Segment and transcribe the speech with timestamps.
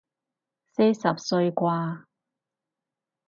[0.75, 2.05] 四十歲啩